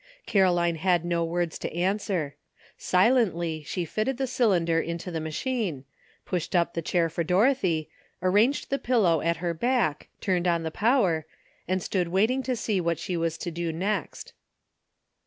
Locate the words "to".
1.59-1.71, 12.41-12.55, 13.37-13.51